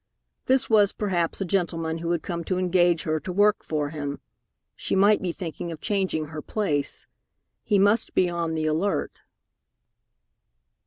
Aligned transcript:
This 0.47 0.67
was 0.67 0.93
perhaps 0.93 1.39
a 1.41 1.45
gentleman 1.45 1.99
who 1.99 2.09
had 2.09 2.23
come 2.23 2.43
to 2.45 2.57
engage 2.57 3.03
her 3.03 3.19
to 3.19 3.31
work 3.31 3.63
for 3.63 3.89
him. 3.89 4.19
She 4.75 4.95
might 4.95 5.21
be 5.21 5.31
thinking 5.31 5.71
of 5.71 5.79
changing 5.79 6.29
her 6.29 6.41
place. 6.41 7.05
He 7.61 7.77
must 7.77 8.15
be 8.15 8.27
on 8.27 8.55
the 8.55 8.65
alert. 8.65 9.21